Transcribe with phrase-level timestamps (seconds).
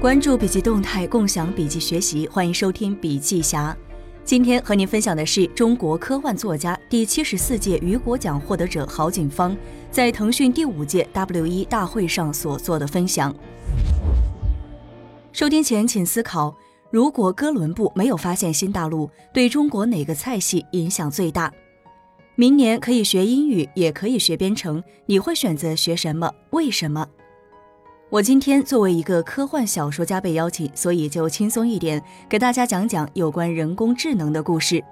[0.00, 3.76] 关注笔记动态，共享笔记学习，欢迎收听笔记侠。
[4.24, 9.56] 今天和您分享的是中国科幻作家、第七十四届雨果奖获得者郝景芳
[9.90, 13.34] 在腾讯第五届 W 一大会上所做的分享。
[15.32, 16.56] 收听前请思考：
[16.92, 21.52] 如果哥伦布没有发现新大陆，对中国哪个菜系影响最大？
[22.36, 26.32] 明年可以学英语，也可以学编程，你会选择学什么？
[26.50, 27.04] 为什么？
[28.10, 34.82] 我今天作为一个科幻小说家被邀请，所以就轻松一点，给大家讲讲有关人工智能的故事。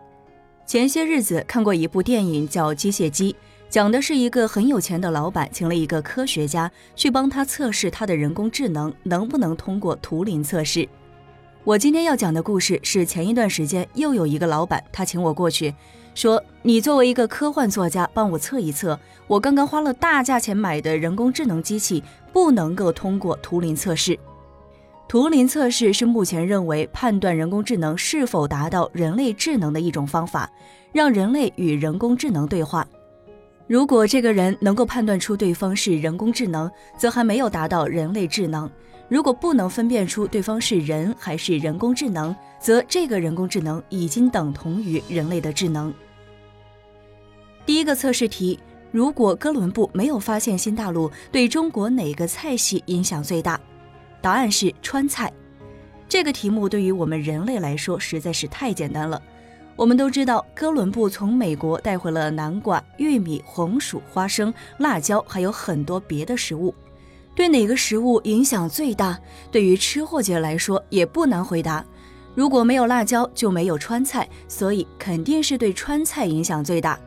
[0.67, 3.33] 前些日子看过一部电影叫《机械姬》，
[3.71, 10.87] 讲的是一个很有钱的老板请了一个科学家去帮他测试他的人工智能能不能通过图灵测试。
[11.65, 15.75] 我今天要讲的故事是前一段时间又有一个老板他请我过去。
[16.17, 22.03] 说你作为一个科幻作家，帮我测一测，我刚刚花了大价钱买的人工智能机器
[22.33, 24.19] 不能够通过图灵测试。
[25.07, 30.51] 图灵测试是目前认为判断人工智能是否达到人类智能的一种方法，
[30.91, 32.89] 让人类与人工智能对话。
[33.67, 38.67] 如果这个人能够判断出对方是人工智能，则还没有达到人类智能；
[39.07, 45.93] 如果不能分辨出对方是人还是人工智能，则这个人工智能已经等同于人类的智能。
[47.67, 48.57] 第一个测试题：
[48.93, 53.61] 如果哥伦布没有发现新大陆，对中国哪个菜系影响最大？
[54.23, 55.33] 答案是川菜。
[56.09, 59.21] 这个题目对于我们人类来说实在是太简单了。
[59.75, 66.73] 我们都知道，哥伦布从美国带回了南瓜、玉米、红薯、花生、辣椒，还有很多别的食物。
[67.35, 69.19] 对哪个食物影响最大？
[69.51, 71.85] 对于吃货界来说也不难回答。
[72.37, 76.99] 如果没有辣椒，就没有川菜，所以肯定是对川菜影响最大。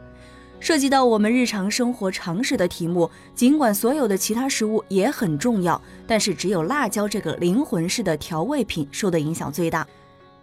[0.59, 9.87] 涉及到我们日常生活常识的题目，尽管所有的其他食物也很重要，但是只有辣椒这个灵魂式的调味品受的影响最大。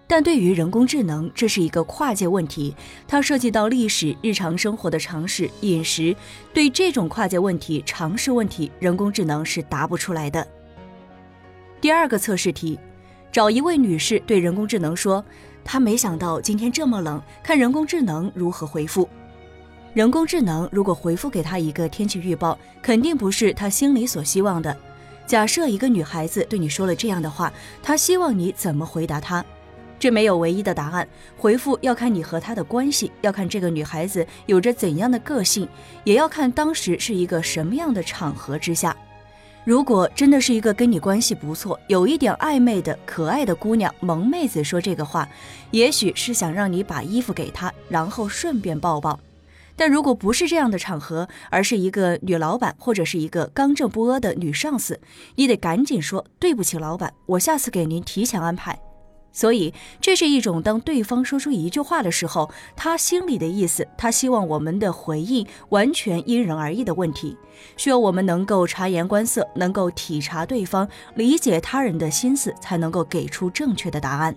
[0.08, 2.74] 但对于人工智能，这是一个跨界问题，
[3.08, 6.14] 它涉及到历史、日常生活的常识、饮食。
[6.54, 10.46] 对这种跨界问题、常识问题，人工智能是答不出来的。
[11.80, 12.78] 第二个测试题，
[13.32, 15.22] 找一位女士对人工智能说
[15.64, 19.08] ：“她没想到今天这么冷，看人工智能如何回复。”
[19.96, 24.76] 人工智能如果回复给他一个天气预报，肯定不是他心里所希望的。
[25.26, 27.50] 假设一个女孩子对你说了这样的话，
[27.82, 29.42] 她希望你怎么回答她？
[29.98, 31.08] 这没有唯一的答案，
[31.38, 35.66] 回复要看你和她的关系，要看这个女孩子有着怎样的个性，
[36.04, 38.94] 也要看当时是一个什么样的场合之下。
[39.64, 45.26] 如果真的是一个跟你关系不错、有一点暧昧的可爱的姑娘萌妹子说这个话，
[45.70, 49.18] 也许是想让你把衣服给她，然后顺便抱抱。
[49.76, 54.98] 但如果不是这样的场合，而是一个女老板或者是一个刚正不阿的女上司，
[55.34, 58.78] 你得赶紧说对不起，老板，我下次给您提前安排。
[59.32, 67.36] 所以，这是一种当对方说出一句话的时候，他心里的意思，他希望我们的回应完全因人而异的问题，
[67.76, 74.34] 需要我们能够察言观色，能够体察对方，理解他人的心思，才能够给出正确的答案。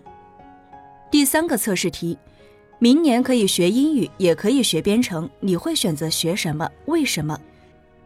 [1.10, 2.18] 第三个测试题。
[2.82, 6.66] 明年可以学英语，也可以学编程，你会选择学什么？
[6.86, 7.38] 为什么？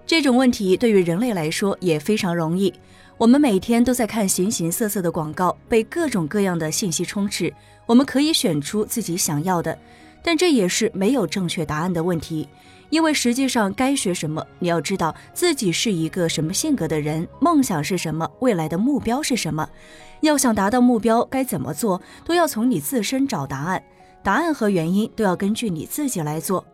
[0.03, 2.73] 这种问题对于人类来说也非常容易。
[3.19, 7.53] 我们每天都在看形形色色的广告，被各种各样的信息充斥。
[7.85, 9.77] 我们可以选出自己想要的，
[10.23, 12.49] 但这也是没有正确答案的问题。
[12.89, 19.69] 因为实际上该学什么，你要知道自己是一个什么性格的人，梦想是什么，未来的目标是什么。
[20.21, 23.83] 要想达到目标，该怎么做，都要从你自身找答案。
[24.23, 26.65] 答案和原因都要根据你自己来做。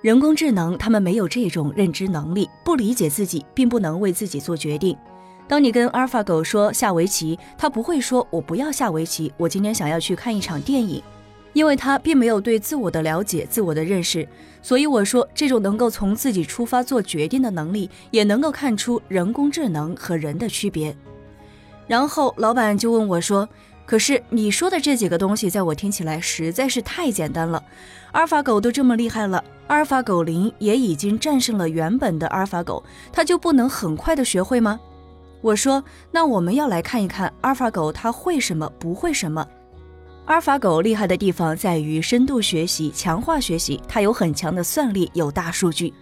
[0.00, 4.96] 人工智能，他们没有这种认知能力，不理解自己，并不能为自己做决定。
[5.48, 11.02] 当你跟阿尔法狗说下围棋，它不会说“我不要下围棋，我今天想要去看一场电影”，
[11.52, 14.26] 因为它并没有对自我的了解、自我的认识。
[14.62, 20.96] 所以我说，这种能够从自己出发做决定的能力，也能够看出人工智能和人的区别。
[21.86, 23.48] 然后老板就问我说。
[23.92, 27.62] 可是你说的这几个东西，在我听起来实在是太简单了。
[28.12, 34.80] 阿尔法狗都这么厉害了，阿尔法狗零也已经战胜了原本的阿尔法狗，它就不能很快的学会吗？
[35.42, 39.46] 我说，那我们要来看一看阿尔法狗它会什么，不会什么。
[40.24, 45.92] 阿尔法狗厉害的地方在于深度学习、强化学习，它有很强的算力，有大数据。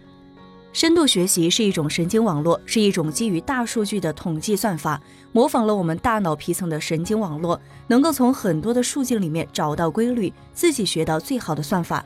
[0.72, 5.00] 深度学习是一种神经网络，是一种基于大数据的统计算法，
[5.32, 12.04] 模仿了我们大脑皮层的神经网络，能够从很多的数据里面找到规律，自己学到最好的算法。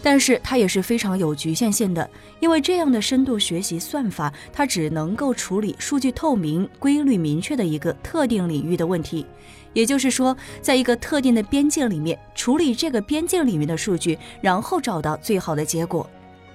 [0.00, 2.08] 但是它也是非常有局限性的，
[2.38, 9.26] 因为这样的深度学习算法，它只能够处理数据透明、规律明确的一个特定领域的问题。
[9.72, 16.08] 也就是说，在一个特定的边界里面处理这个边界里面的数据，然后找到最好的结果。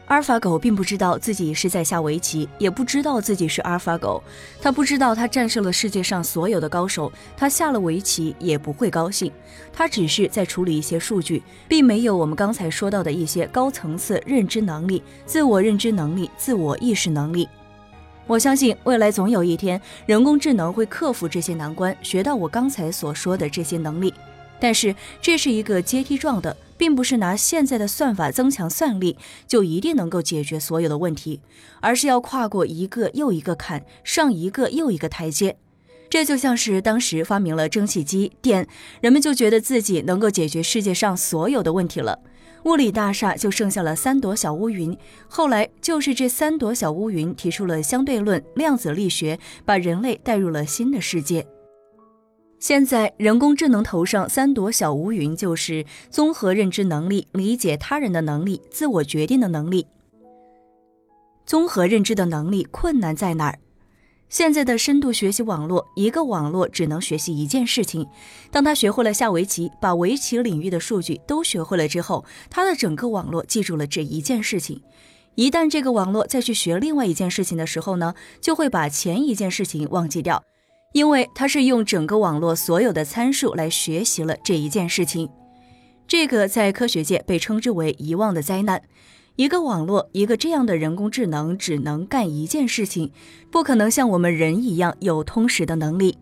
[0.09, 4.21] 阿尔法狗并不知道自己是在下围棋，也不知道自己是阿尔法狗。
[4.59, 9.31] 他不知道他战胜了世界上所有的高手，他下了围棋也不会高兴。
[9.71, 17.47] 他只是在处理一些数据，并没有我们刚才说到的一些高层次认知能力、自我认知能力、自我意识能力。
[18.25, 24.11] 我相信未来总有一天，人工智能会克服这些难关，学到我刚才所说的这些能力。
[24.59, 26.57] 但是这是一个阶梯状的。
[26.79, 31.41] 并不是拿现在的算法增强算力就一定能够解决所有的问题，
[31.81, 35.57] 而是要跨过一个又一个坎，上一个又一个台阶。
[36.09, 38.65] 这就像是当时发明了蒸汽机、电，
[39.01, 42.17] 人们就觉得自己能够解决世界上所有的问题了，
[42.63, 44.97] 物理大厦就剩下了三朵小乌云。
[45.27, 51.45] 后来就是这三朵小乌云提出了相对论、量子力学，把人类带入了新的世界。
[52.59, 59.87] 现在，人工智能头上三朵小乌云，就是综合认知能力、理解他人的能力、自我决定的能力。
[61.45, 63.57] 综合认知的能力困难在哪儿？
[64.27, 68.05] 现在的深度学习网络，一个网络只能学习一件事情。
[68.51, 74.81] 当他学会了下围棋，把围棋领域的数据都学会了之后，他的整个网络记住了这一件事情。
[75.35, 80.43] 一旦这个网络再去学另外一件事情的时候呢，就会把前一件事情忘记掉。
[80.91, 85.29] 因为它是用整个网络所有的参数来学习了这一件事情，
[86.07, 88.81] 这个在科学界被称之为遗忘的灾难。
[89.35, 93.11] 一个网络，一个这样的人工智能只能干一件事情，
[93.49, 96.17] 不可能像我们人一样有通识的能力。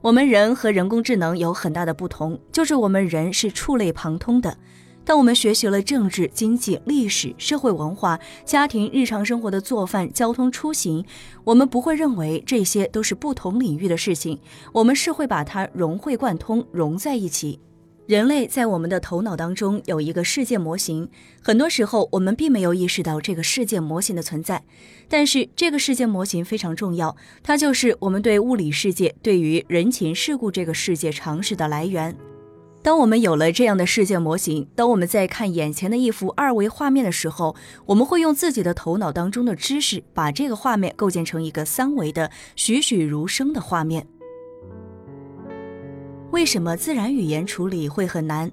[0.00, 4.56] 我们人和人工智能有很大的不同，就是我们人是触类旁通的。
[5.04, 11.04] 当我们学习了政治、经济、历史、社会文化、家庭日常生活的做饭、交通出行，
[11.42, 14.38] 我们不会认为这些都是不同领域的事情，
[14.72, 17.58] 我们是会把它融会贯通、融在一起。
[18.06, 21.08] 人类在我们的头脑当中有一个世界模型，
[21.40, 24.64] 很多时候我们并没有意识到这个世界模型的存在，
[25.08, 32.16] 但是这个世界模型非常重要，它就是我们对物理世界、对于人情世故这个世界常识的来源。
[32.82, 37.54] 当我们有了这样的世界模型，当我们在看眼前的一幅二维画面的时候，
[37.84, 44.06] 我们会用自己的头脑当中的知识，把这个画面构建成一个三维的栩栩如生的画面。
[46.30, 48.50] 为什么自然语言处理会很难？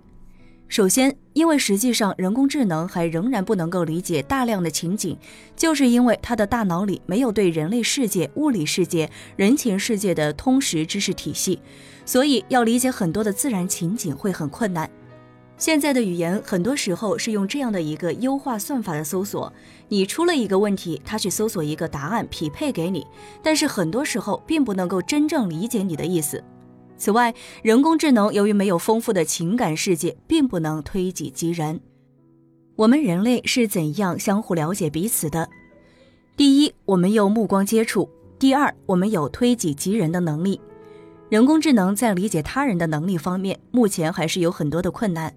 [0.69, 5.17] 首先，因为实际上人工智能还仍然不能够理解大量的情景，
[5.55, 11.61] 就是因为它的大脑里没有对人类世界、物理世界、人情世界的通识知识体系，
[12.05, 14.89] 所以要理解很多的自然情景会很困难。
[15.55, 19.51] 现在的语言很多时候是用这样的一个优化算法的搜索，
[19.87, 23.07] 你出了一个问题，它去搜索一个答案匹配给你，
[23.41, 26.43] 但是很多时候并不能够真正理解你的意思。
[26.97, 31.79] 此外，人工智能由于没有丰富的情感世界，并不能推己及人。
[32.75, 35.49] 我们人类是怎样相互了解彼此的？
[36.35, 38.07] 第一，我们用目光接触；
[38.37, 40.61] 第二，我们有推己及人的能力。
[41.29, 45.35] 人工智能在理解他人的能力方面，目前还是有很多的困难。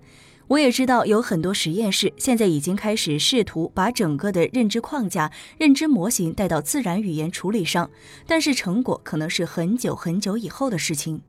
[0.48, 7.90] 我也知道有很多实验室现在已经开始试图把整个的认知框架、认知模型带到自然语言处理上，
[8.26, 11.22] 但是成果可能是很久很久以后的事情。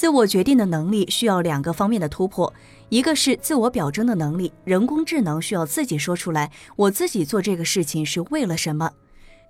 [0.00, 2.50] 自我决定的能力需要两个方面的突破，
[2.88, 8.90] 一个是自我表征的能力，人工智能需要自己说出来，我自己做这个事情是为了什么。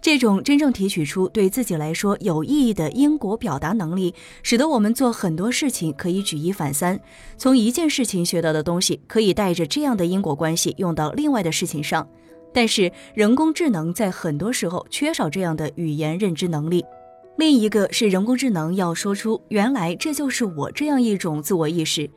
[0.02, 6.98] 这种真正提取出对自己来说有意义的因果表达能力，使得我们做很多事情可以举一反三，
[7.38, 12.04] 从一件事情学到的东西可以带着这样的因果关系用到另外的事情上。
[12.52, 16.84] 但是人工智能在很多时候缺少这样的语言认知能力。
[17.36, 22.10] 另一个是人工智能要说出原来这就是我这样一种自我意识，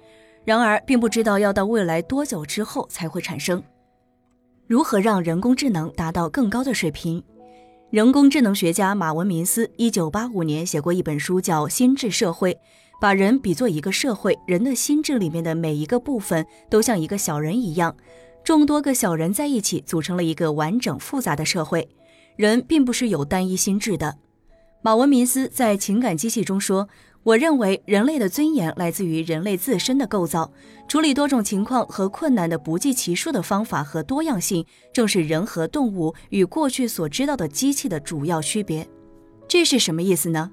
[0.44, 3.64] 然而并不知道要到未来多久之后才会产生。
[4.68, 7.24] 如何让人工智能达到更高的水平？
[7.90, 12.54] 人工智能学家马文明斯一九八五年写过一本书，叫《心智社会》，
[13.00, 17.96] 把人比作一个社会，人的心智里面的每一个部分都像一个小人一样，
[18.44, 21.88] 众多个小人在一起组成了一个完整复杂的社会。
[22.36, 24.18] 人并不是有单一心智的。
[24.86, 26.90] 马文明斯在《情感机器》中说
[27.24, 30.52] ：“我认为人类的尊严来自于人类自身的构造，
[30.90, 38.86] 处理多种情况和困难的不计其数的方法和多样性，正是人和动物与过去所知道的机器的主要区别。”
[39.48, 40.52] 这是什么意思呢？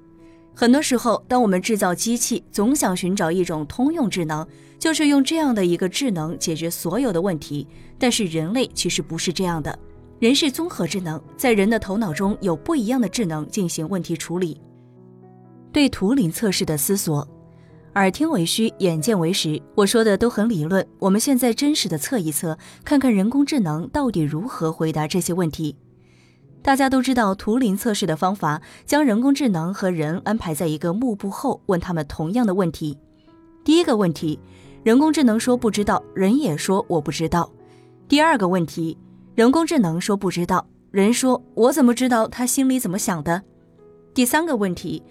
[0.55, 4.47] 很多时候，当我们制造机器，总想寻找一种通用智能，
[4.79, 7.67] 就是用这样的一个智能解决所有的问题。
[7.99, 9.77] 但是人类其实不是这样的，
[10.21, 14.61] 人是综合智能，在人的头脑中有不一样的智能进行问题处理。
[15.71, 17.27] 对图灵测试的思索，
[17.95, 19.59] 耳听为虚，眼见为实。
[19.73, 25.75] 我说的都很理论，我们现在真实的测一测，看看人工智能到底如何回答这些问题。
[26.61, 32.95] 大家都知道图灵测试的方法，将人工智能和人安排在一个幕布后，问他们同样的问题。
[33.63, 34.39] 第一个问题，
[34.83, 37.51] 人工智能说不知道，人也说我不知道。
[38.07, 38.95] 第二个问题，
[39.33, 43.41] 人工智能说不知道，人说我怎么知道他心里怎么想的？
[44.13, 45.01] 第三个问题，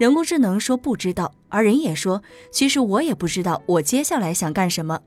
[0.00, 2.20] 人工智能说不知道，而人也说
[2.50, 4.98] 其实我也不知道我接下来想干什么。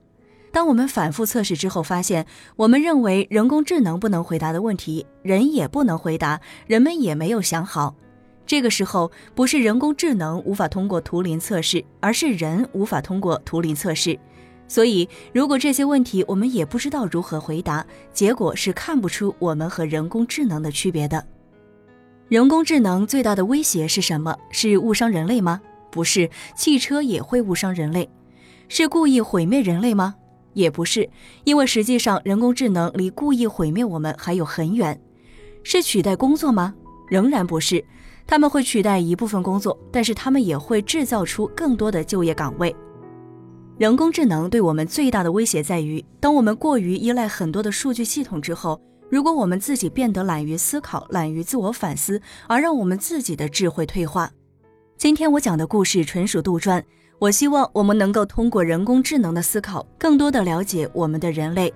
[0.50, 2.26] 当我们反复测试之后，发现
[2.56, 7.94] 我们认为人工智能不能回答的问题，人也不能回答，人们也没有想好。
[8.46, 14.18] 这个时候，不是人工智能无法通过图灵测试，而是人无法通过图灵测试。
[14.72, 21.22] 所以，如果这些问题我们也不知道如何回答，结果是看不出我们和人工智能的区别的。
[22.30, 24.34] 人工智能最大的威胁是什么？
[24.50, 25.60] 是误伤人类吗？
[25.90, 28.08] 不是，汽车也会误伤人类。
[28.70, 30.14] 是故意毁灭人类吗？
[30.54, 31.06] 也不是，
[31.44, 34.98] 因为实际上人工智能离故意毁灭我们还有很远。
[35.62, 36.74] 是取代工作吗？
[37.10, 37.84] 仍然不是，
[38.26, 42.74] 他们会取代一部分工作，但是他们也会制造出更多的就业岗位。
[43.82, 54.30] 人工智能对我们最大的威胁在于，当我们过于依赖很多的数据系统之后，如果我们自己变得懒于思考、懒于自我反思，而让我们自己的智慧退化。
[54.96, 56.80] 今天我讲的故事纯属杜撰。
[57.18, 61.74] 我希望我们能够通过人工智能的思考，更多的了解我们的人类。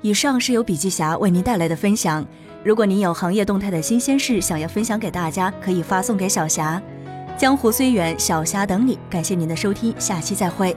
[0.00, 2.26] 以上是由笔记侠为您带来的分享。
[2.64, 6.82] 如果您有行业动态的新鲜事想要分享给大家，可以发送给小霞。
[7.38, 8.98] 江湖虽远，小虾等你。
[9.08, 10.76] 感谢您的收听，下期再会。